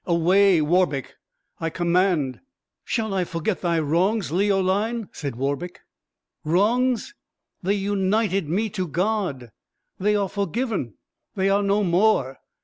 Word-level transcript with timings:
Away, 0.07 0.63
Warbeck! 0.63 1.13
I 1.59 1.69
command." 1.69 2.39
"Shall 2.83 3.13
I 3.13 3.23
forget 3.23 3.61
thy 3.61 3.77
wrongs, 3.79 4.31
Leoline?" 4.31 5.09
said 5.11 5.35
Warbeck. 5.35 5.81
"Wrongs! 6.43 7.13
they 7.61 7.75
united 7.75 8.49
me 8.49 8.67
to 8.71 8.87
God! 8.87 9.51
they 9.99 10.15
are 10.15 10.27
forgiven, 10.27 10.95
they 11.35 11.49
are 11.51 11.61
no 11.61 11.83
more. 11.83 12.39